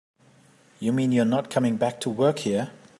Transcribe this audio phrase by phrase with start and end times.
[0.79, 2.71] You mean you're not coming back to work here?